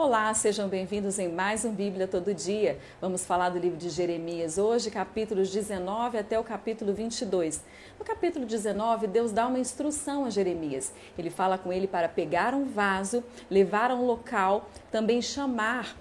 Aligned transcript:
Olá, 0.00 0.32
sejam 0.32 0.68
bem-vindos 0.68 1.18
em 1.18 1.28
mais 1.28 1.64
um 1.64 1.72
Bíblia 1.72 2.06
Todo 2.06 2.32
Dia. 2.32 2.78
Vamos 3.00 3.26
falar 3.26 3.48
do 3.48 3.58
livro 3.58 3.76
de 3.76 3.90
Jeremias 3.90 4.56
hoje, 4.56 4.92
capítulos 4.92 5.50
19 5.50 6.18
até 6.18 6.38
o 6.38 6.44
capítulo 6.44 6.94
22. 6.94 7.64
No 7.98 8.04
capítulo 8.04 8.46
19, 8.46 9.08
Deus 9.08 9.32
dá 9.32 9.48
uma 9.48 9.58
instrução 9.58 10.24
a 10.24 10.30
Jeremias. 10.30 10.92
Ele 11.18 11.30
fala 11.30 11.58
com 11.58 11.72
ele 11.72 11.88
para 11.88 12.08
pegar 12.08 12.54
um 12.54 12.64
vaso, 12.64 13.24
levar 13.50 13.90
a 13.90 13.96
um 13.96 14.06
local, 14.06 14.68
também 14.92 15.20
chamar 15.20 15.96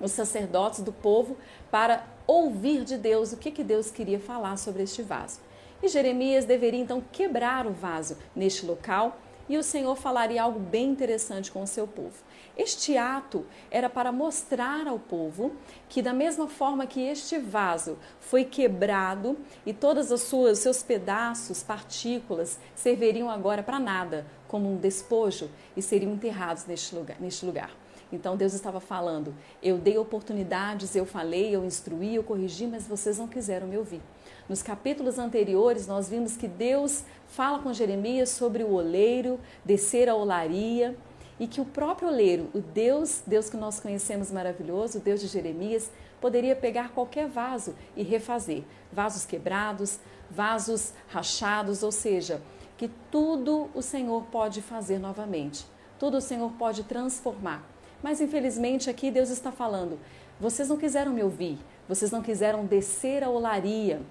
os 0.00 0.10
sacerdotes 0.10 0.80
do 0.80 0.92
povo 0.92 1.36
para 1.70 2.04
ouvir 2.26 2.82
de 2.82 2.98
Deus 2.98 3.32
o 3.32 3.36
que, 3.36 3.52
que 3.52 3.62
Deus 3.62 3.88
queria 3.88 4.18
falar 4.18 4.56
sobre 4.56 4.82
este 4.82 5.00
vaso. 5.00 5.38
E 5.80 5.86
Jeremias 5.86 6.44
deveria 6.44 6.80
então 6.80 7.00
quebrar 7.12 7.68
o 7.68 7.70
vaso 7.70 8.18
neste 8.34 8.66
local 8.66 9.16
e 9.52 9.58
o 9.58 9.62
Senhor 9.62 9.94
falaria 9.96 10.42
algo 10.42 10.58
bem 10.58 10.88
interessante 10.88 11.52
com 11.52 11.62
o 11.62 11.66
seu 11.66 11.86
povo. 11.86 12.16
Este 12.56 12.96
ato 12.96 13.44
era 13.70 13.90
para 13.90 14.10
mostrar 14.10 14.88
ao 14.88 14.98
povo 14.98 15.52
que, 15.90 16.00
da 16.00 16.14
mesma 16.14 16.48
forma 16.48 16.86
que 16.86 17.02
este 17.02 17.38
vaso 17.38 17.98
foi 18.18 18.46
quebrado 18.46 19.36
e 19.66 19.76
as 20.10 20.22
suas 20.22 20.58
seus 20.58 20.82
pedaços, 20.82 21.62
partículas, 21.62 22.58
serviriam 22.74 23.28
agora 23.28 23.62
para 23.62 23.78
nada, 23.78 24.26
como 24.48 24.72
um 24.72 24.78
despojo, 24.78 25.50
e 25.76 25.82
seriam 25.82 26.14
enterrados 26.14 26.64
neste 26.64 26.94
lugar. 26.94 27.20
Neste 27.20 27.44
lugar. 27.44 27.70
Então 28.10 28.38
Deus 28.38 28.54
estava 28.54 28.80
falando: 28.80 29.34
eu 29.62 29.76
dei 29.76 29.98
oportunidades, 29.98 30.96
eu 30.96 31.04
falei, 31.04 31.54
eu 31.54 31.62
instruí, 31.62 32.14
eu 32.14 32.22
corrigi, 32.22 32.66
mas 32.66 32.86
vocês 32.86 33.18
não 33.18 33.28
quiseram 33.28 33.66
me 33.66 33.76
ouvir. 33.76 34.00
Nos 34.48 34.62
capítulos 34.62 35.18
anteriores, 35.18 35.86
nós 35.86 36.08
vimos 36.08 36.36
que 36.36 36.48
Deus 36.48 37.04
fala 37.28 37.60
com 37.60 37.72
Jeremias 37.72 38.30
sobre 38.30 38.64
o 38.64 38.72
oleiro, 38.72 39.38
descer 39.64 40.08
a 40.08 40.14
olaria 40.14 40.96
e 41.38 41.46
que 41.46 41.60
o 41.60 41.64
próprio 41.64 42.08
oleiro, 42.08 42.48
o 42.52 42.60
Deus, 42.60 43.22
Deus 43.26 43.48
que 43.48 43.56
nós 43.56 43.80
conhecemos 43.80 44.30
maravilhoso, 44.30 44.98
o 44.98 45.00
Deus 45.00 45.20
de 45.20 45.26
Jeremias, 45.26 45.90
poderia 46.20 46.54
pegar 46.54 46.90
qualquer 46.90 47.28
vaso 47.28 47.74
e 47.96 48.02
refazer. 48.02 48.62
Vasos 48.92 49.24
quebrados, 49.24 49.98
vasos 50.30 50.92
rachados, 51.08 51.82
ou 51.82 51.92
seja, 51.92 52.40
que 52.76 52.90
tudo 53.10 53.70
o 53.74 53.82
Senhor 53.82 54.24
pode 54.24 54.60
fazer 54.60 54.98
novamente. 54.98 55.66
Tudo 55.98 56.18
o 56.18 56.20
Senhor 56.20 56.50
pode 56.52 56.84
transformar. 56.84 57.64
Mas 58.02 58.20
infelizmente 58.20 58.90
aqui 58.90 59.10
Deus 59.10 59.30
está 59.30 59.52
falando: 59.52 59.98
vocês 60.40 60.68
não 60.68 60.76
quiseram 60.76 61.12
me 61.12 61.22
ouvir, 61.22 61.58
vocês 61.88 62.10
não 62.10 62.22
quiseram 62.22 62.66
descer 62.66 63.22
a 63.22 63.30
olaria, 63.30 64.02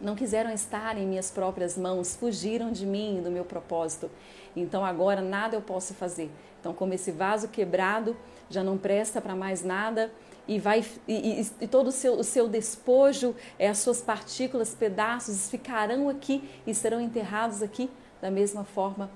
não 0.00 0.14
quiseram 0.14 0.50
estar 0.50 0.96
em 0.98 1.06
minhas 1.06 1.30
próprias 1.30 1.76
mãos, 1.78 2.16
fugiram 2.16 2.72
de 2.72 2.84
mim, 2.86 3.20
do 3.22 3.30
meu 3.30 3.44
propósito. 3.44 4.10
Então 4.56 4.84
agora 4.84 5.20
nada 5.20 5.56
eu 5.56 5.62
posso 5.62 5.94
fazer. 5.94 6.30
Então, 6.60 6.72
como 6.72 6.94
esse 6.94 7.12
vaso 7.12 7.48
quebrado 7.48 8.16
já 8.48 8.62
não 8.62 8.78
presta 8.78 9.20
para 9.20 9.34
mais 9.34 9.62
nada 9.62 10.10
e 10.48 10.58
vai 10.58 10.84
e, 11.06 11.40
e, 11.40 11.50
e 11.60 11.66
todo 11.66 11.88
o 11.88 11.92
seu, 11.92 12.14
o 12.14 12.24
seu 12.24 12.48
despojo, 12.48 13.34
é, 13.58 13.68
as 13.68 13.78
suas 13.78 14.00
partículas, 14.00 14.74
pedaços 14.74 15.50
ficarão 15.50 16.08
aqui 16.08 16.48
e 16.66 16.74
serão 16.74 17.00
enterrados 17.00 17.62
aqui, 17.62 17.90
da 18.20 18.30
mesma 18.30 18.64
forma 18.64 19.10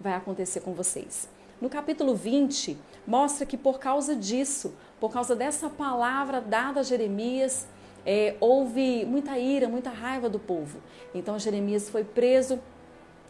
vai 0.00 0.14
acontecer 0.14 0.60
com 0.60 0.72
vocês. 0.72 1.28
No 1.60 1.68
capítulo 1.68 2.14
20, 2.14 2.76
mostra 3.06 3.46
que 3.46 3.56
por 3.56 3.78
causa 3.78 4.14
disso, 4.14 4.74
por 5.00 5.12
causa 5.12 5.36
dessa 5.36 5.70
palavra 5.70 6.40
dada 6.40 6.80
a 6.80 6.82
Jeremias, 6.82 7.66
é, 8.04 8.36
houve 8.40 9.04
muita 9.04 9.38
ira, 9.38 9.68
muita 9.68 9.90
raiva 9.90 10.28
do 10.28 10.38
povo. 10.38 10.78
Então 11.14 11.38
Jeremias 11.38 11.88
foi 11.88 12.04
preso, 12.04 12.58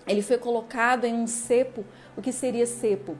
ele 0.06 0.22
foi 0.22 0.39
colocado 0.39 1.05
em 1.05 1.14
um 1.14 1.27
cepo. 1.27 1.84
O 2.17 2.22
que 2.22 2.33
seria 2.33 2.67
cepo? 2.67 3.17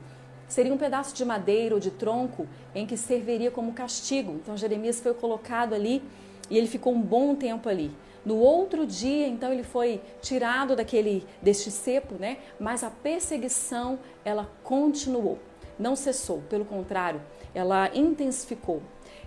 Seria 0.49 0.73
um 0.73 0.79
pedaço 0.79 1.15
de 1.15 1.25
madeira 1.25 1.75
ou 1.75 1.81
de 1.81 1.91
tronco 1.91 2.47
em 2.75 2.87
que 2.87 2.97
serviria 2.97 3.51
como 3.51 3.73
castigo. 3.73 4.33
Então 4.33 4.57
Jeremias 4.57 5.01
foi 5.01 5.15
colocado 5.15 5.75
ali 5.75 6.03
e 6.51 6.59
ele 6.59 6.67
ficou 6.67 6.93
um 6.93 7.01
bom 7.01 7.35
tempo 7.35 7.69
ali. 7.69 7.91
No 8.25 8.39
outro 8.39 8.87
dia, 8.87 9.27
então, 9.29 9.53
ele 9.53 9.63
foi 9.63 10.01
tirado 10.23 10.75
daquele 10.75 11.27
deste 11.43 11.71
cepo, 11.71 12.15
né? 12.15 12.39
Mas 12.59 12.83
a 12.83 12.91
perseguição 12.91 13.99
ela 14.25 14.51
continuou, 14.63 15.39
não 15.79 15.95
cessou. 15.95 16.43
Pelo 16.49 16.65
contrário, 16.65 17.21
ela 17.55 17.91
intensificou. 17.95 18.83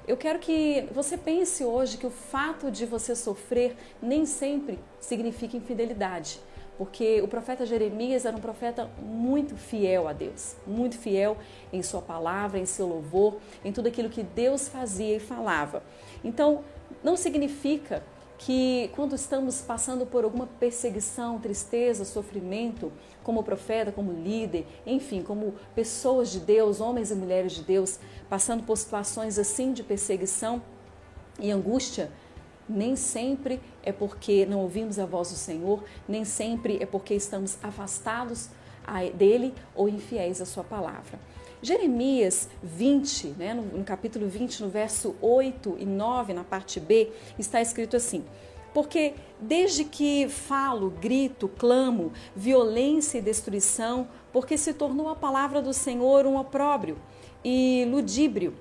Eu 0.07 0.16
quero 0.16 0.40
que 0.40 0.88
você 0.94 1.18
pense 1.18 1.66
hoje 1.66 1.97
que 1.97 2.07
o 2.07 2.09
fato 2.09 2.72
de 2.72 2.85
você 2.85 3.13
sofrer 3.13 3.75
nem 4.01 4.25
sempre 4.25 4.79
significa 5.01 5.57
infidelidade, 5.57 6.40
porque 6.78 7.22
o 7.22 7.28
profeta 7.28 7.66
Jeremias 7.66 8.23
era 8.23 8.34
um 8.34 8.40
profeta 8.40 8.90
muito 9.01 9.57
fiel 9.57 10.07
a 10.07 10.13
Deus, 10.13 10.56
muito 10.66 10.97
fiel 10.97 11.35
em 11.73 11.84
sua 11.84 12.01
palavra, 12.01 12.57
em 12.57 12.66
seu 12.66 12.88
louvor, 12.88 13.35
em 13.66 13.73
tudo 13.73 13.90
aquilo 13.90 14.07
que 14.07 14.23
Deus 14.23 14.69
fazia 14.69 15.18
e 15.18 15.19
falava. 15.19 15.84
Então, 16.24 16.63
não 17.03 17.18
significa 17.18 18.01
que 18.38 18.92
quando 18.96 19.16
estamos 19.16 19.62
passando 19.62 20.06
por 20.06 20.24
alguma 20.24 20.46
perseguição, 20.46 21.40
tristeza, 21.40 22.06
sofrimento, 22.06 22.92
como 23.24 23.44
profeta, 23.44 23.92
como 23.92 24.12
líder, 24.12 24.66
enfim, 24.86 25.24
como 25.24 25.56
pessoas 25.74 26.30
de 26.30 26.40
Deus, 26.40 26.80
homens 26.80 27.09
e 27.12 27.16
mulheres 27.16 27.53
de 27.53 27.64
Deus, 27.64 28.00
passando 28.30 28.64
por 28.64 28.78
situações 28.78 29.40
assim 29.40 29.74
de 29.74 29.84
perseguição 29.84 30.62
e 31.40 31.52
angústia, 31.52 32.12
nem 32.70 32.96
sempre 32.96 33.59
é 33.81 33.92
porque 33.92 34.46
não 34.46 34.59
ouvimos 34.59 35.00
a 35.00 35.06
voz 35.06 35.30
do 35.30 35.36
Senhor, 35.36 35.84
nem 36.08 36.24
sempre 36.25 36.78
é 36.81 36.86
porque 36.86 37.14
estamos 37.14 37.58
afastados 37.64 38.50
dele 39.16 39.54
ou 39.75 39.90
infiéis 39.90 40.42
à 40.42 40.46
sua 40.46 40.64
palavra. 40.64 41.19
Jeremias 41.62 42.50
20, 42.62 43.28
né, 43.38 43.53
no, 43.53 43.63
no 43.63 43.84
capítulo 43.84 44.28
20, 44.28 44.62
no 44.62 44.69
verso 44.69 45.16
8 45.22 45.78
e 45.79 45.85
9, 45.85 46.34
na 46.34 46.44
parte 46.44 46.79
B, 46.79 47.12
está 47.38 47.62
escrito 47.62 47.95
assim: 47.95 48.23
porque 48.73 49.16
desde 49.40 49.84
que 49.84 50.29
falo, 50.29 50.91
grito, 50.91 51.47
clamo, 51.47 52.12
violência 52.35 53.18
e 53.18 53.22
destruição, 53.22 54.07
porque 54.31 54.57
se 54.57 54.72
tornou 54.72 55.09
a 55.09 55.16
palavra 55.16 55.62
do 55.62 55.73
Senhor 55.73 56.28
um 56.28 56.38
opróbrio 56.38 56.97
e 57.44 57.88
ludíbrio 57.89 58.53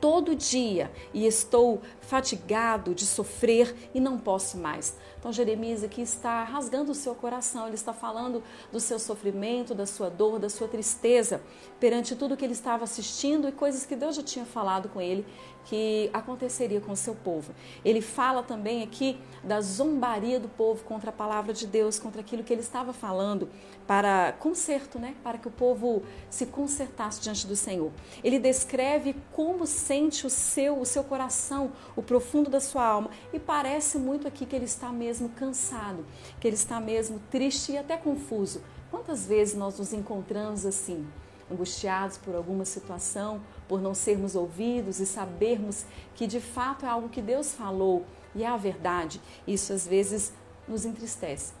todo 0.00 0.36
dia 0.36 0.90
e 1.12 1.26
estou 1.26 1.82
fatigado 2.00 2.94
de 2.94 3.04
sofrer 3.04 3.74
e 3.92 4.00
não 4.00 4.18
posso 4.18 4.56
mais. 4.56 4.96
Então, 5.18 5.32
Jeremias 5.32 5.82
aqui 5.82 6.00
está 6.00 6.44
rasgando 6.44 6.92
o 6.92 6.94
seu 6.94 7.14
coração, 7.14 7.66
ele 7.66 7.74
está 7.74 7.92
falando 7.92 8.42
do 8.70 8.78
seu 8.78 8.98
sofrimento, 8.98 9.74
da 9.74 9.84
sua 9.84 10.08
dor, 10.08 10.38
da 10.38 10.48
sua 10.48 10.68
tristeza 10.68 11.40
perante 11.80 12.14
tudo 12.14 12.36
que 12.36 12.44
ele 12.44 12.52
estava 12.52 12.84
assistindo 12.84 13.48
e 13.48 13.52
coisas 13.52 13.84
que 13.84 13.96
Deus 13.96 14.14
já 14.14 14.22
tinha 14.22 14.44
falado 14.44 14.88
com 14.88 15.00
ele 15.00 15.26
que 15.64 16.08
aconteceria 16.14 16.80
com 16.80 16.92
o 16.92 16.96
seu 16.96 17.14
povo. 17.14 17.52
Ele 17.84 18.00
fala 18.00 18.42
também 18.42 18.82
aqui 18.82 19.18
da 19.44 19.60
zombaria 19.60 20.40
do 20.40 20.48
povo 20.48 20.82
contra 20.82 21.10
a 21.10 21.12
palavra 21.12 21.52
de 21.52 21.66
Deus, 21.66 21.98
contra 21.98 22.22
aquilo 22.22 22.42
que 22.42 22.52
ele 22.52 22.62
estava 22.62 22.92
falando 22.94 23.50
para 23.86 24.32
conserto, 24.32 24.98
né? 24.98 25.14
Para 25.22 25.36
que 25.36 25.46
o 25.46 25.50
povo 25.50 26.02
se 26.30 26.46
consertasse 26.46 27.20
diante 27.20 27.46
do 27.46 27.54
Senhor. 27.54 27.92
Ele 28.24 28.38
descreve 28.38 29.14
como 29.32 29.66
sente 29.66 30.26
o 30.26 30.30
seu, 30.30 30.80
o 30.80 30.86
seu 30.86 31.04
coração, 31.04 31.72
o 31.94 32.02
profundo 32.02 32.48
da 32.48 32.60
sua 32.60 32.86
alma 32.86 33.10
e 33.30 33.38
parece 33.38 33.98
muito 33.98 34.26
aqui 34.26 34.46
que 34.46 34.56
ele 34.56 34.64
está 34.64 34.90
mesmo 34.90 35.07
cansado, 35.36 36.04
que 36.40 36.46
ele 36.46 36.56
está 36.56 36.80
mesmo 36.80 37.20
triste 37.30 37.72
e 37.72 37.78
até 37.78 37.96
confuso. 37.96 38.62
Quantas 38.90 39.26
vezes 39.26 39.54
nós 39.54 39.78
nos 39.78 39.92
encontramos 39.92 40.66
assim? 40.66 41.06
angustiados 41.50 42.18
por 42.18 42.34
alguma 42.34 42.64
situação, 42.64 43.40
por 43.66 43.80
não 43.80 43.94
sermos 43.94 44.34
ouvidos 44.34 45.00
e 45.00 45.06
sabermos 45.06 45.84
que 46.14 46.26
de 46.26 46.40
fato 46.40 46.84
é 46.84 46.88
algo 46.88 47.08
que 47.08 47.22
Deus 47.22 47.54
falou 47.54 48.04
e 48.34 48.44
é 48.44 48.46
a 48.46 48.56
verdade. 48.56 49.20
Isso 49.46 49.72
às 49.72 49.86
vezes 49.86 50.32
nos 50.66 50.84
entristece. 50.84 51.52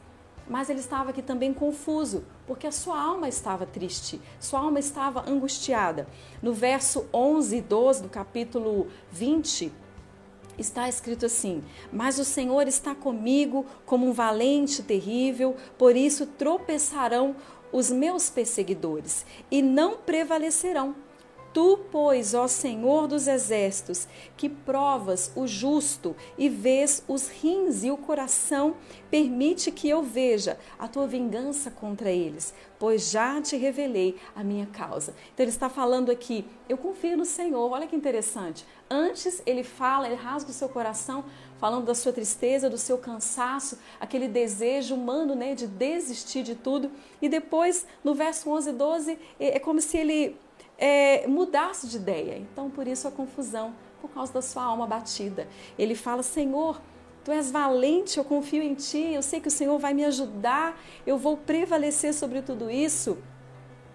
Mas 0.48 0.70
ele 0.70 0.80
estava 0.80 1.10
aqui 1.10 1.20
também 1.20 1.52
confuso, 1.52 2.24
porque 2.46 2.66
a 2.66 2.72
sua 2.72 2.98
alma 2.98 3.28
estava 3.28 3.66
triste, 3.66 4.20
sua 4.40 4.60
alma 4.60 4.78
estava 4.78 5.28
angustiada. 5.28 6.08
No 6.42 6.54
verso 6.54 7.06
11 7.12 7.56
e 7.56 7.60
12 7.60 8.02
do 8.02 8.08
capítulo 8.08 8.88
20, 9.10 9.70
está 10.58 10.88
escrito 10.88 11.26
assim: 11.26 11.62
Mas 11.92 12.18
o 12.18 12.24
Senhor 12.24 12.66
está 12.66 12.94
comigo 12.94 13.64
como 13.86 14.06
um 14.06 14.12
valente 14.12 14.82
terrível, 14.82 15.56
por 15.78 15.96
isso 15.96 16.26
tropeçarão 16.26 17.36
os 17.72 17.90
meus 17.90 18.30
perseguidores 18.30 19.24
e 19.50 19.62
não 19.62 19.96
prevalecerão. 19.96 20.94
Tu, 21.52 21.78
pois, 21.90 22.34
ó 22.34 22.46
Senhor 22.46 23.08
dos 23.08 23.26
exércitos, 23.26 24.06
que 24.36 24.48
provas 24.48 25.32
o 25.34 25.46
justo 25.46 26.14
e 26.36 26.48
vês 26.48 27.02
os 27.08 27.28
rins 27.28 27.82
e 27.84 27.90
o 27.90 27.96
coração, 27.96 28.76
permite 29.10 29.70
que 29.72 29.88
eu 29.88 30.02
veja 30.02 30.58
a 30.78 30.86
tua 30.86 31.06
vingança 31.06 31.70
contra 31.70 32.10
eles, 32.10 32.52
pois 32.78 33.10
já 33.10 33.40
te 33.40 33.56
revelei 33.56 34.16
a 34.36 34.44
minha 34.44 34.66
causa. 34.66 35.14
Então 35.32 35.44
ele 35.44 35.50
está 35.50 35.70
falando 35.70 36.10
aqui, 36.10 36.44
eu 36.68 36.76
confio 36.76 37.16
no 37.16 37.24
Senhor. 37.24 37.70
Olha 37.70 37.86
que 37.86 37.96
interessante. 37.96 38.66
Antes 38.90 39.42
ele 39.46 39.64
fala, 39.64 40.06
ele 40.06 40.16
rasga 40.16 40.50
o 40.50 40.54
seu 40.54 40.68
coração, 40.68 41.24
falando 41.58 41.86
da 41.86 41.94
sua 41.94 42.12
tristeza, 42.12 42.68
do 42.68 42.78
seu 42.78 42.98
cansaço, 42.98 43.78
aquele 43.98 44.28
desejo 44.28 44.94
humano, 44.94 45.34
né, 45.34 45.54
de 45.54 45.66
desistir 45.66 46.42
de 46.42 46.54
tudo. 46.54 46.90
E 47.20 47.28
depois, 47.28 47.86
no 48.04 48.14
verso 48.14 48.50
11 48.50 48.70
e 48.70 48.72
12, 48.72 49.18
é, 49.40 49.56
é 49.56 49.58
como 49.58 49.80
se 49.80 49.96
ele 49.96 50.36
é, 50.78 51.26
mudasse 51.26 51.86
de 51.88 51.96
ideia. 51.96 52.38
Então, 52.38 52.70
por 52.70 52.86
isso 52.86 53.06
a 53.06 53.10
confusão, 53.10 53.74
por 54.00 54.08
causa 54.10 54.32
da 54.32 54.40
sua 54.40 54.62
alma 54.62 54.86
batida. 54.86 55.48
Ele 55.76 55.94
fala: 55.94 56.22
Senhor, 56.22 56.80
Tu 57.28 57.32
és 57.32 57.50
valente, 57.50 58.16
eu 58.16 58.24
confio 58.24 58.62
em 58.62 58.72
Ti, 58.72 59.12
eu 59.12 59.20
sei 59.20 59.38
que 59.38 59.48
o 59.48 59.50
Senhor 59.50 59.78
vai 59.78 59.92
me 59.92 60.02
ajudar, 60.02 60.80
eu 61.06 61.18
vou 61.18 61.36
prevalecer 61.36 62.14
sobre 62.14 62.40
tudo 62.40 62.70
isso. 62.70 63.18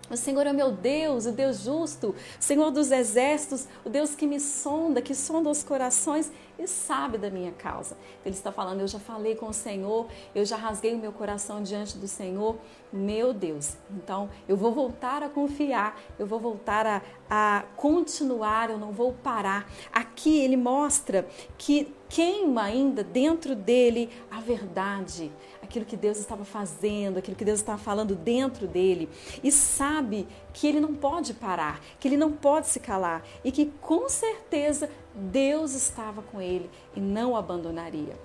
O 0.09 0.17
Senhor 0.17 0.45
é 0.45 0.51
meu 0.51 0.71
Deus, 0.71 1.25
o 1.25 1.31
Deus 1.31 1.61
justo, 1.61 2.13
Senhor 2.39 2.69
dos 2.71 2.91
exércitos, 2.91 3.67
o 3.85 3.89
Deus 3.89 4.13
que 4.13 4.27
me 4.27 4.39
sonda, 4.39 5.01
que 5.01 5.15
sonda 5.15 5.49
os 5.49 5.63
corações 5.63 6.29
e 6.59 6.67
sabe 6.67 7.17
da 7.17 7.29
minha 7.29 7.51
causa. 7.51 7.97
Ele 8.25 8.35
está 8.35 8.51
falando, 8.51 8.81
eu 8.81 8.87
já 8.87 8.99
falei 8.99 9.35
com 9.35 9.47
o 9.47 9.53
Senhor, 9.53 10.07
eu 10.35 10.45
já 10.45 10.55
rasguei 10.55 10.93
o 10.93 10.97
meu 10.97 11.11
coração 11.11 11.63
diante 11.63 11.97
do 11.97 12.07
Senhor, 12.07 12.57
meu 12.91 13.33
Deus. 13.33 13.75
Então, 13.91 14.29
eu 14.47 14.55
vou 14.55 14.71
voltar 14.71 15.23
a 15.23 15.29
confiar, 15.29 15.99
eu 16.19 16.27
vou 16.27 16.39
voltar 16.39 16.85
a, 16.85 17.01
a 17.29 17.63
continuar, 17.75 18.69
eu 18.69 18.77
não 18.77 18.91
vou 18.91 19.13
parar. 19.13 19.67
Aqui 19.91 20.37
ele 20.39 20.57
mostra 20.57 21.27
que 21.57 21.93
queima 22.07 22.63
ainda 22.63 23.03
dentro 23.03 23.55
dele 23.55 24.09
a 24.29 24.39
verdade, 24.39 25.31
aquilo 25.73 25.85
que 25.85 25.97
Deus 25.97 26.19
estava 26.19 26.45
fazendo, 26.45 27.17
aquilo 27.17 27.35
que 27.35 27.43
Deus 27.43 27.59
estava 27.59 27.79
falando 27.79 28.15
dentro 28.15 28.67
dele, 28.67 29.09
e 29.43 29.51
sabe 29.51 30.27
que 30.53 30.67
ele 30.67 30.79
não 30.79 30.93
pode 30.93 31.33
parar, 31.33 31.81
que 31.99 32.07
ele 32.07 32.17
não 32.17 32.31
pode 32.31 32.67
se 32.67 32.79
calar 32.79 33.23
e 33.43 33.51
que 33.51 33.65
com 33.81 34.07
certeza 34.07 34.87
Deus 35.15 35.73
estava 35.73 36.21
com 36.21 36.39
ele 36.39 36.69
e 36.95 36.99
não 36.99 37.31
o 37.31 37.35
abandonaria. 37.35 38.15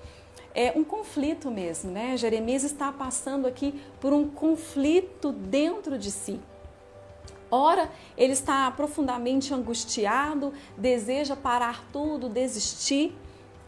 É 0.55 0.73
um 0.77 0.85
conflito 0.85 1.51
mesmo, 1.51 1.91
né? 1.91 2.17
Jeremias 2.17 2.65
está 2.65 2.93
passando 2.93 3.47
aqui 3.47 3.81
por 4.01 4.13
um 4.13 4.29
conflito 4.29 5.33
dentro 5.33 5.99
de 5.99 6.11
si. 6.11 6.41
Ora, 7.51 7.91
ele 8.17 8.33
está 8.35 8.71
profundamente 8.71 9.55
angustiado, 9.55 10.53
deseja 10.77 11.35
parar 11.35 11.85
tudo, 11.93 12.29
desistir. 12.29 13.15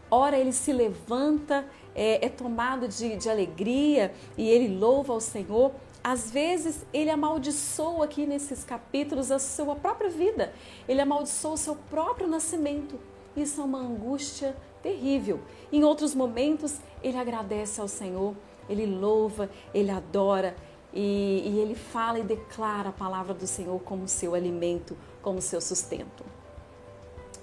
Ora, 0.09 0.37
ele 0.37 0.51
se 0.51 0.73
levanta, 0.73 1.65
é, 1.95 2.25
é 2.25 2.29
tomado 2.29 2.87
de, 2.87 3.15
de 3.15 3.29
alegria 3.29 4.13
e 4.37 4.49
ele 4.49 4.77
louva 4.77 5.13
ao 5.13 5.19
Senhor. 5.19 5.71
Às 6.03 6.31
vezes 6.31 6.85
ele 6.93 7.09
amaldiçoa 7.09 8.05
aqui 8.05 8.25
nesses 8.25 8.63
capítulos 8.63 9.31
a 9.31 9.37
sua 9.37 9.75
própria 9.75 10.09
vida, 10.09 10.53
ele 10.87 10.99
amaldiçoa 10.99 11.53
o 11.53 11.57
seu 11.57 11.75
próprio 11.89 12.27
nascimento. 12.27 12.99
Isso 13.35 13.61
é 13.61 13.63
uma 13.63 13.79
angústia 13.79 14.55
terrível. 14.81 15.39
Em 15.71 15.83
outros 15.83 16.15
momentos 16.15 16.79
ele 17.03 17.17
agradece 17.17 17.79
ao 17.79 17.87
Senhor, 17.87 18.35
ele 18.67 18.85
louva, 18.85 19.49
ele 19.73 19.91
adora 19.91 20.55
e, 20.93 21.43
e 21.45 21.59
ele 21.59 21.75
fala 21.75 22.19
e 22.19 22.23
declara 22.23 22.89
a 22.89 22.93
palavra 22.93 23.33
do 23.33 23.47
Senhor 23.47 23.79
como 23.81 24.07
seu 24.07 24.33
alimento, 24.33 24.97
como 25.21 25.41
seu 25.41 25.61
sustento. 25.61 26.25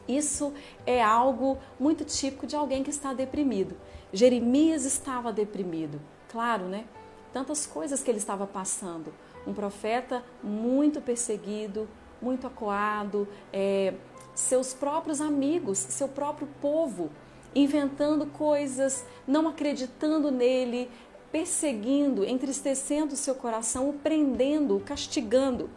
Isso 0.08 0.54
é 0.86 1.02
algo 1.02 1.58
muito 1.78 2.04
típico 2.04 2.46
de 2.46 2.56
alguém 2.56 2.82
que 2.82 2.90
está 2.90 3.12
deprimido. 3.12 3.76
Jeremias 4.12 4.84
estava 4.84 5.32
deprimido, 5.32 6.00
claro, 6.28 6.64
né? 6.64 6.84
Tantas 7.32 7.66
coisas 7.66 8.02
que 8.02 8.10
ele 8.10 8.18
estava 8.18 8.46
passando. 8.46 9.12
Um 9.46 9.52
profeta 9.52 10.24
muito 10.42 11.00
perseguido, 11.00 11.88
muito 12.20 12.46
acuado, 12.46 13.28
é, 13.52 13.94
seus 14.34 14.72
próprios 14.72 15.20
amigos, 15.20 15.78
seu 15.78 16.08
próprio 16.08 16.48
povo, 16.60 17.10
inventando 17.54 18.26
coisas, 18.26 19.04
não 19.26 19.48
acreditando 19.48 20.30
nele, 20.30 20.90
perseguindo, 21.30 22.24
entristecendo 22.24 23.16
seu 23.16 23.34
coração, 23.34 23.88
o 23.90 23.92
prendendo, 23.92 24.76
o 24.76 24.80
castigando. 24.80 25.68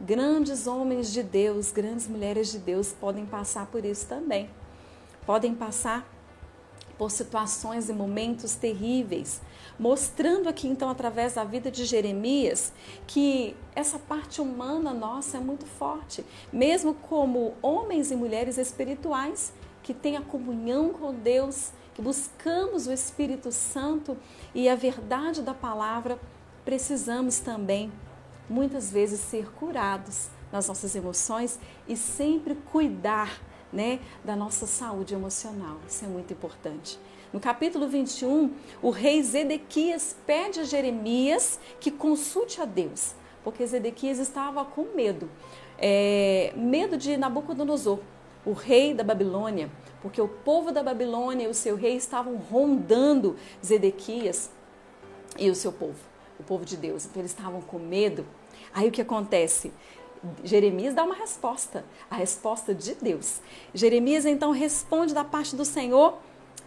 Grandes 0.00 0.66
homens 0.66 1.12
de 1.12 1.22
Deus, 1.22 1.72
grandes 1.72 2.06
mulheres 2.06 2.50
de 2.50 2.58
Deus 2.58 2.92
podem 2.92 3.26
passar 3.26 3.66
por 3.66 3.84
isso 3.84 4.06
também. 4.06 4.50
Podem 5.24 5.54
passar 5.54 6.06
por 6.98 7.10
situações 7.10 7.88
e 7.88 7.92
momentos 7.92 8.54
terríveis, 8.54 9.40
mostrando 9.78 10.48
aqui 10.48 10.66
então 10.66 10.88
através 10.88 11.34
da 11.34 11.44
vida 11.44 11.70
de 11.70 11.84
Jeremias 11.84 12.72
que 13.06 13.54
essa 13.74 13.98
parte 13.98 14.40
humana 14.40 14.94
nossa 14.94 15.36
é 15.36 15.40
muito 15.40 15.66
forte, 15.66 16.24
mesmo 16.52 16.94
como 16.94 17.54
homens 17.60 18.10
e 18.10 18.16
mulheres 18.16 18.58
espirituais 18.58 19.52
que 19.82 19.92
têm 19.94 20.16
a 20.16 20.22
comunhão 20.22 20.90
com 20.90 21.14
Deus, 21.14 21.70
que 21.94 22.02
buscamos 22.02 22.86
o 22.86 22.92
Espírito 22.92 23.52
Santo 23.52 24.16
e 24.54 24.68
a 24.68 24.74
verdade 24.74 25.42
da 25.42 25.54
palavra, 25.54 26.18
precisamos 26.64 27.38
também 27.38 27.92
muitas 28.48 28.90
vezes 28.90 29.20
ser 29.20 29.52
curados 29.52 30.28
nas 30.50 30.68
nossas 30.68 30.94
emoções 30.94 31.58
e 31.86 31.96
sempre 31.96 32.54
cuidar 32.54 33.40
né, 33.72 34.00
da 34.24 34.36
nossa 34.36 34.66
saúde 34.66 35.14
emocional. 35.14 35.78
Isso 35.88 36.04
é 36.04 36.08
muito 36.08 36.32
importante. 36.32 36.98
No 37.32 37.40
capítulo 37.40 37.88
21, 37.88 38.52
o 38.80 38.90
rei 38.90 39.22
Zedequias 39.22 40.16
pede 40.26 40.60
a 40.60 40.64
Jeremias 40.64 41.58
que 41.80 41.90
consulte 41.90 42.60
a 42.60 42.64
Deus, 42.64 43.14
porque 43.42 43.66
Zedequias 43.66 44.18
estava 44.18 44.64
com 44.64 44.94
medo, 44.94 45.28
é, 45.78 46.52
medo 46.56 46.96
de 46.96 47.16
Nabucodonosor, 47.16 47.98
o 48.44 48.52
rei 48.52 48.94
da 48.94 49.02
Babilônia, 49.02 49.70
porque 50.00 50.20
o 50.20 50.28
povo 50.28 50.70
da 50.70 50.82
Babilônia 50.82 51.44
e 51.44 51.48
o 51.48 51.54
seu 51.54 51.74
rei 51.76 51.96
estavam 51.96 52.36
rondando 52.36 53.36
Zedequias 53.64 54.50
e 55.36 55.50
o 55.50 55.54
seu 55.54 55.72
povo 55.72 56.16
o 56.38 56.42
povo 56.42 56.64
de 56.64 56.76
Deus. 56.76 57.06
Então 57.06 57.20
eles 57.20 57.32
estavam 57.32 57.60
com 57.60 57.78
medo. 57.78 58.26
Aí 58.72 58.88
o 58.88 58.92
que 58.92 59.00
acontece? 59.00 59.72
Jeremias 60.44 60.94
dá 60.94 61.04
uma 61.04 61.14
resposta, 61.14 61.84
a 62.10 62.16
resposta 62.16 62.74
de 62.74 62.94
Deus. 62.94 63.40
Jeremias 63.74 64.24
então 64.24 64.50
responde 64.50 65.14
da 65.14 65.24
parte 65.24 65.54
do 65.56 65.64
Senhor 65.64 66.18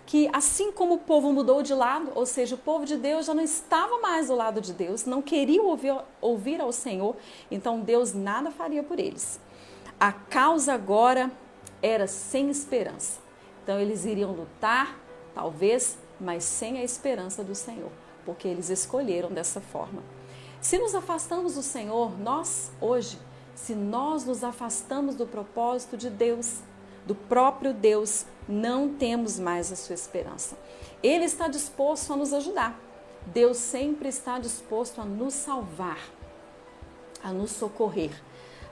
que 0.05 0.27
assim 0.33 0.71
como 0.71 0.95
o 0.95 0.97
povo 0.97 1.31
mudou 1.31 1.61
de 1.61 1.73
lado, 1.73 2.11
ou 2.15 2.25
seja, 2.25 2.55
o 2.55 2.57
povo 2.57 2.83
de 2.83 2.97
Deus 2.97 3.27
já 3.27 3.33
não 3.33 3.43
estava 3.43 3.99
mais 3.99 4.27
do 4.27 4.35
lado 4.35 4.59
de 4.59 4.73
Deus, 4.73 5.05
não 5.05 5.21
queria 5.21 5.61
ouvir, 5.61 5.95
ouvir 6.19 6.59
ao 6.59 6.71
Senhor, 6.71 7.15
então 7.51 7.79
Deus 7.79 8.13
nada 8.13 8.49
faria 8.49 8.81
por 8.81 8.99
eles. 8.99 9.39
A 9.99 10.11
causa 10.11 10.73
agora 10.73 11.31
era 11.79 12.07
sem 12.07 12.49
esperança. 12.49 13.19
Então 13.63 13.79
eles 13.79 14.03
iriam 14.03 14.31
lutar, 14.31 14.99
talvez, 15.35 15.95
mas 16.19 16.43
sem 16.43 16.79
a 16.79 16.83
esperança 16.83 17.43
do 17.43 17.53
Senhor 17.53 17.91
porque 18.29 18.47
eles 18.47 18.69
escolheram 18.69 19.29
dessa 19.31 19.59
forma. 19.59 20.03
Se 20.61 20.77
nos 20.77 20.93
afastamos 20.93 21.55
do 21.55 21.63
Senhor, 21.63 22.15
nós, 22.19 22.71
hoje, 22.79 23.17
se 23.59 23.75
nós 23.75 24.23
nos 24.23 24.41
afastamos 24.41 25.15
do 25.15 25.27
propósito 25.27 25.97
de 25.97 26.09
Deus, 26.09 26.59
do 27.05 27.13
próprio 27.13 27.73
Deus, 27.73 28.25
não 28.47 28.93
temos 28.93 29.37
mais 29.37 29.69
a 29.69 29.75
sua 29.75 29.93
esperança. 29.93 30.57
Ele 31.03 31.25
está 31.25 31.49
disposto 31.49 32.13
a 32.13 32.15
nos 32.15 32.31
ajudar. 32.31 32.79
Deus 33.25 33.57
sempre 33.57 34.07
está 34.07 34.39
disposto 34.39 35.01
a 35.01 35.05
nos 35.05 35.33
salvar, 35.33 35.99
a 37.21 37.33
nos 37.33 37.51
socorrer, 37.51 38.11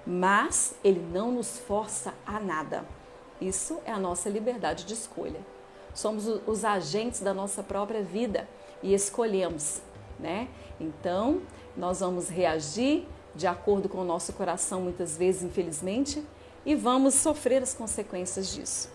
mas 0.06 0.74
Ele 0.82 1.06
não 1.12 1.34
nos 1.34 1.60
força 1.60 2.14
a 2.26 2.40
nada. 2.40 2.86
Isso 3.42 3.82
é 3.86 3.92
a 3.92 4.00
nossa 4.00 4.30
liberdade 4.30 4.86
de 4.86 4.94
escolha. 4.94 5.42
Somos 5.94 6.26
os 6.48 6.64
agentes 6.64 7.20
da 7.20 7.34
nossa 7.34 7.62
própria 7.62 8.02
vida 8.02 8.48
e 8.82 8.94
escolhemos, 8.94 9.82
né? 10.18 10.48
Então, 10.80 11.42
nós 11.76 12.00
vamos 12.00 12.30
reagir 12.30 13.06
de 13.38 13.48
acordo 13.48 13.88
com 13.88 14.00
o 14.00 14.04
nosso 14.04 14.34
coração, 14.34 14.82
muitas 14.82 15.16
vezes, 15.16 15.44
infelizmente, 15.44 16.24
e 16.66 16.76
vamos 16.76 17.14
sofrer 17.14 17.62
as 17.62 17.74
consequências 17.74 18.54
disso. 18.54 18.90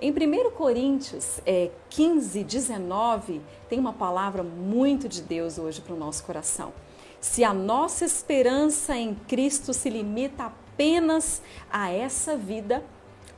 Em 0.00 0.10
1 0.10 0.50
Coríntios 0.50 1.40
é, 1.46 1.70
15, 1.90 2.42
19, 2.42 3.40
tem 3.68 3.78
uma 3.78 3.92
palavra 3.92 4.42
muito 4.42 5.08
de 5.08 5.22
Deus 5.22 5.58
hoje 5.58 5.80
para 5.80 5.94
o 5.94 5.98
nosso 5.98 6.24
coração. 6.24 6.72
Se 7.20 7.44
a 7.44 7.54
nossa 7.54 8.04
esperança 8.04 8.96
em 8.96 9.14
Cristo 9.14 9.72
se 9.72 9.88
limita 9.88 10.44
apenas 10.44 11.40
a 11.70 11.90
essa 11.90 12.36
vida, 12.36 12.82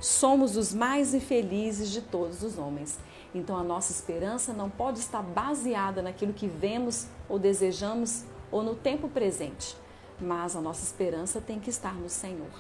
somos 0.00 0.56
os 0.56 0.72
mais 0.72 1.12
infelizes 1.14 1.90
de 1.90 2.00
todos 2.00 2.42
os 2.42 2.58
homens. 2.58 2.98
Então 3.34 3.56
a 3.56 3.62
nossa 3.62 3.92
esperança 3.92 4.52
não 4.52 4.70
pode 4.70 4.98
estar 4.98 5.22
baseada 5.22 6.00
naquilo 6.00 6.32
que 6.32 6.46
vemos 6.46 7.06
ou 7.28 7.38
desejamos 7.38 8.24
ou 8.50 8.62
no 8.62 8.74
tempo 8.74 9.08
presente, 9.08 9.76
mas 10.20 10.56
a 10.56 10.60
nossa 10.60 10.84
esperança 10.84 11.40
tem 11.40 11.58
que 11.60 11.70
estar 11.70 11.94
no 11.94 12.08
Senhor. 12.08 12.50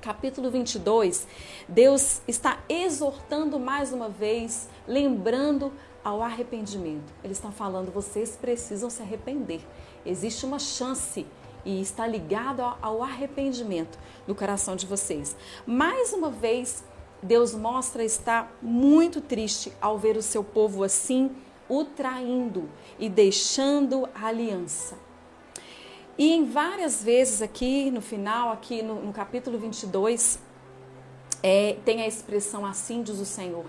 Capítulo 0.00 0.50
22, 0.50 1.26
Deus 1.68 2.20
está 2.28 2.60
exortando 2.68 3.58
mais 3.58 3.92
uma 3.92 4.08
vez, 4.08 4.68
lembrando 4.86 5.72
ao 6.04 6.22
arrependimento. 6.22 7.12
Ele 7.24 7.32
está 7.32 7.50
falando, 7.50 7.90
vocês 7.90 8.36
precisam 8.36 8.88
se 8.88 9.02
arrepender. 9.02 9.60
Existe 10.04 10.46
uma 10.46 10.60
chance 10.60 11.26
e 11.64 11.80
está 11.80 12.06
ligado 12.06 12.62
ao 12.80 13.02
arrependimento 13.02 13.98
no 14.26 14.34
coração 14.34 14.76
de 14.76 14.86
vocês. 14.86 15.36
Mais 15.66 16.12
uma 16.12 16.30
vez, 16.30 16.84
Deus 17.20 17.52
mostra 17.54 18.04
estar 18.04 18.56
muito 18.62 19.20
triste 19.20 19.72
ao 19.80 19.98
ver 19.98 20.16
o 20.16 20.22
seu 20.22 20.44
povo 20.44 20.84
assim, 20.84 21.34
o 21.68 21.84
traindo 21.84 22.70
e 23.00 23.08
deixando 23.08 24.08
a 24.14 24.26
aliança. 24.26 25.05
E 26.18 26.32
em 26.32 26.44
várias 26.44 27.02
vezes 27.02 27.42
aqui 27.42 27.90
no 27.90 28.00
final, 28.00 28.50
aqui 28.50 28.82
no, 28.82 29.02
no 29.02 29.12
capítulo 29.12 29.58
22, 29.58 30.38
é, 31.42 31.76
tem 31.84 32.02
a 32.02 32.06
expressão 32.06 32.64
assim 32.64 33.02
diz 33.02 33.18
o 33.18 33.26
Senhor, 33.26 33.66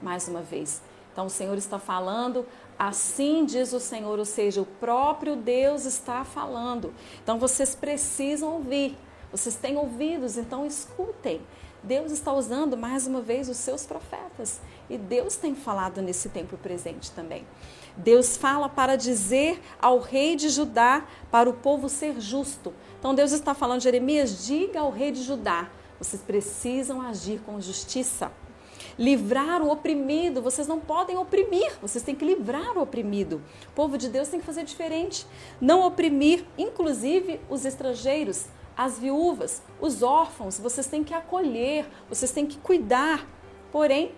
mais 0.00 0.26
uma 0.26 0.40
vez. 0.40 0.80
Então 1.12 1.26
o 1.26 1.30
Senhor 1.30 1.56
está 1.58 1.78
falando, 1.78 2.46
assim 2.78 3.44
diz 3.44 3.72
o 3.72 3.80
Senhor, 3.80 4.18
ou 4.18 4.24
seja, 4.24 4.62
o 4.62 4.66
próprio 4.66 5.36
Deus 5.36 5.84
está 5.84 6.24
falando. 6.24 6.94
Então 7.22 7.38
vocês 7.38 7.74
precisam 7.74 8.54
ouvir. 8.54 8.96
Vocês 9.32 9.54
têm 9.54 9.76
ouvidos, 9.76 10.36
então 10.36 10.66
escutem. 10.66 11.40
Deus 11.82 12.12
está 12.12 12.32
usando 12.32 12.76
mais 12.76 13.06
uma 13.06 13.22
vez 13.22 13.48
os 13.48 13.56
seus 13.56 13.86
profetas 13.86 14.60
e 14.88 14.98
Deus 14.98 15.36
tem 15.36 15.54
falado 15.54 16.02
nesse 16.02 16.28
tempo 16.28 16.58
presente 16.58 17.10
também. 17.12 17.46
Deus 17.96 18.36
fala 18.36 18.68
para 18.68 18.96
dizer 18.96 19.60
ao 19.80 19.98
rei 19.98 20.36
de 20.36 20.50
Judá 20.50 21.06
para 21.30 21.48
o 21.48 21.54
povo 21.54 21.88
ser 21.88 22.20
justo. 22.20 22.74
Então 22.98 23.14
Deus 23.14 23.32
está 23.32 23.54
falando, 23.54 23.80
Jeremias, 23.80 24.44
diga 24.46 24.80
ao 24.80 24.90
rei 24.90 25.10
de 25.10 25.22
Judá, 25.22 25.70
vocês 25.98 26.20
precisam 26.20 27.00
agir 27.00 27.40
com 27.40 27.60
justiça. 27.60 28.30
Livrar 28.98 29.62
o 29.62 29.70
oprimido, 29.70 30.42
vocês 30.42 30.66
não 30.66 30.78
podem 30.78 31.16
oprimir, 31.16 31.72
vocês 31.80 32.04
têm 32.04 32.14
que 32.14 32.24
livrar 32.24 32.76
o 32.76 32.82
oprimido. 32.82 33.42
O 33.68 33.72
povo 33.72 33.96
de 33.96 34.08
Deus 34.08 34.28
tem 34.28 34.40
que 34.40 34.44
fazer 34.44 34.64
diferente. 34.64 35.26
Não 35.60 35.86
oprimir, 35.86 36.44
inclusive 36.58 37.40
os 37.48 37.64
estrangeiros, 37.64 38.46
as 38.80 38.98
viúvas, 38.98 39.60
os 39.78 40.02
órfãos, 40.02 40.58
vocês 40.58 40.86
têm 40.86 41.04
que 41.04 41.12
acolher, 41.12 41.86
vocês 42.08 42.32
têm 42.32 42.46
que 42.46 42.56
cuidar. 42.56 43.26
Porém, 43.70 44.14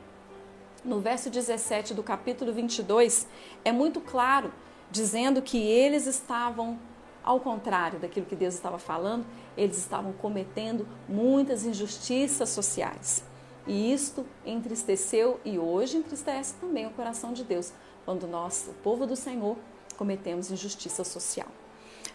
no 0.84 1.00
verso 1.00 1.28
17 1.28 1.92
do 1.92 2.00
capítulo 2.00 2.52
22, 2.52 3.26
é 3.64 3.72
muito 3.72 4.00
claro, 4.00 4.52
dizendo 4.88 5.42
que 5.42 5.58
eles 5.58 6.06
estavam, 6.06 6.78
ao 7.24 7.40
contrário 7.40 7.98
daquilo 7.98 8.24
que 8.24 8.36
Deus 8.36 8.54
estava 8.54 8.78
falando, 8.78 9.26
eles 9.56 9.78
estavam 9.78 10.12
cometendo 10.12 10.86
muitas 11.08 11.64
injustiças 11.64 12.48
sociais. 12.50 13.24
E 13.66 13.92
isto 13.92 14.24
entristeceu 14.46 15.40
e 15.44 15.58
hoje 15.58 15.96
entristece 15.96 16.54
também 16.60 16.86
o 16.86 16.90
coração 16.90 17.32
de 17.32 17.42
Deus, 17.42 17.72
quando 18.04 18.28
nós, 18.28 18.68
o 18.68 18.74
povo 18.74 19.08
do 19.08 19.16
Senhor, 19.16 19.56
cometemos 19.96 20.52
injustiça 20.52 21.02
social. 21.02 21.48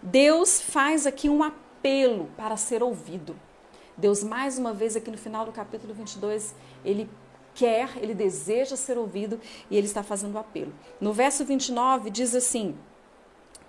Deus 0.02 0.62
faz 0.62 1.06
aqui 1.06 1.28
um 1.28 1.44
apelo 1.44 1.67
apelo 1.78 2.30
para 2.36 2.58
ser 2.58 2.82
ouvido. 2.82 3.36
Deus, 3.96 4.24
mais 4.24 4.58
uma 4.58 4.74
vez, 4.74 4.96
aqui 4.96 5.10
no 5.10 5.18
final 5.18 5.46
do 5.46 5.52
capítulo 5.52 5.94
22, 5.94 6.54
ele 6.84 7.10
quer, 7.56 7.98
ele 7.98 8.14
deseja 8.14 8.76
ser 8.76 8.98
ouvido 8.98 9.40
e 9.70 9.78
ele 9.78 9.88
está 9.88 10.04
fazendo 10.04 10.36
o 10.36 10.40
apelo. 10.40 10.74
No 11.00 11.14
verso 11.14 11.46
29 11.46 12.10
diz 12.10 12.36
assim: 12.36 12.78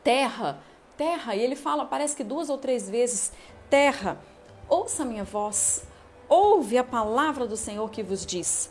Terra, 0.02 0.60
terra, 0.96 1.34
e 1.34 1.40
ele 1.40 1.56
fala, 1.56 1.84
parece 1.84 2.16
que 2.16 2.24
duas 2.24 2.50
ou 2.50 2.58
três 2.58 2.88
vezes: 2.90 3.32
Terra, 3.70 4.18
ouça 4.68 5.02
a 5.02 5.06
minha 5.06 5.24
voz, 5.24 5.84
ouve 6.28 6.76
a 6.76 6.84
palavra 6.84 7.46
do 7.46 7.56
Senhor 7.56 7.90
que 7.90 8.02
vos 8.02 8.26
diz. 8.26 8.70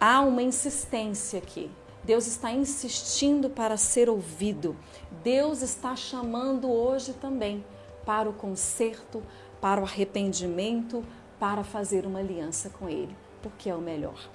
Há 0.00 0.20
uma 0.20 0.42
insistência 0.42 1.38
aqui. 1.38 1.70
Deus 2.04 2.26
está 2.26 2.50
insistindo 2.52 3.50
para 3.50 3.76
ser 3.76 4.08
ouvido. 4.08 4.74
Deus 5.22 5.60
está 5.60 5.94
chamando 5.94 6.70
hoje 6.70 7.12
também 7.12 7.62
para 8.08 8.26
o 8.26 8.32
conserto, 8.32 9.22
para 9.60 9.82
o 9.82 9.84
arrependimento, 9.84 11.04
para 11.38 11.62
fazer 11.62 12.06
uma 12.06 12.20
aliança 12.20 12.70
com 12.70 12.88
Ele, 12.88 13.14
porque 13.42 13.68
é 13.68 13.74
o 13.74 13.82
melhor. 13.82 14.30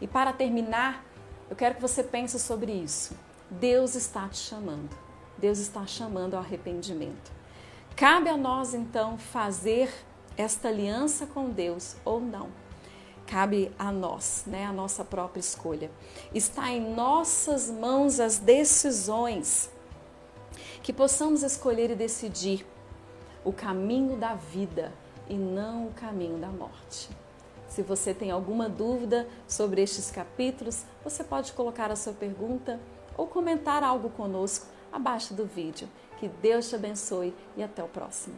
E 0.00 0.06
para 0.06 0.32
terminar, 0.32 1.04
eu 1.50 1.54
quero 1.54 1.74
que 1.74 1.82
você 1.82 2.02
pense 2.02 2.40
sobre 2.40 2.72
isso. 2.72 3.14
Deus 3.50 3.94
está 3.94 4.26
te 4.30 4.38
chamando. 4.38 4.96
Deus 5.36 5.58
está 5.58 5.86
chamando 5.86 6.36
ao 6.36 6.40
arrependimento. 6.40 7.30
Cabe 7.94 8.30
a 8.30 8.36
nós 8.38 8.72
então 8.72 9.18
fazer 9.18 9.92
esta 10.34 10.68
aliança 10.68 11.26
com 11.26 11.50
Deus 11.50 11.96
ou 12.02 12.18
não. 12.18 12.48
Cabe 13.26 13.70
a 13.78 13.92
nós, 13.92 14.44
né, 14.46 14.64
a 14.64 14.72
nossa 14.72 15.04
própria 15.04 15.40
escolha. 15.40 15.90
Está 16.32 16.70
em 16.70 16.94
nossas 16.94 17.70
mãos 17.70 18.18
as 18.18 18.38
decisões. 18.38 19.68
Que 20.82 20.94
possamos 20.94 21.42
escolher 21.42 21.90
e 21.90 21.94
decidir 21.94 22.64
o 23.46 23.52
caminho 23.52 24.16
da 24.16 24.34
vida 24.34 24.92
e 25.28 25.34
não 25.34 25.86
o 25.86 25.92
caminho 25.92 26.36
da 26.36 26.48
morte. 26.48 27.08
Se 27.68 27.80
você 27.80 28.12
tem 28.12 28.28
alguma 28.28 28.68
dúvida 28.68 29.28
sobre 29.46 29.80
estes 29.80 30.10
capítulos, 30.10 30.84
você 31.04 31.22
pode 31.22 31.52
colocar 31.52 31.88
a 31.92 31.96
sua 31.96 32.12
pergunta 32.12 32.80
ou 33.16 33.28
comentar 33.28 33.84
algo 33.84 34.10
conosco 34.10 34.66
abaixo 34.92 35.32
do 35.32 35.46
vídeo. 35.46 35.88
Que 36.18 36.26
Deus 36.26 36.68
te 36.68 36.74
abençoe 36.74 37.32
e 37.56 37.62
até 37.62 37.84
o 37.84 37.88
próximo. 37.88 38.34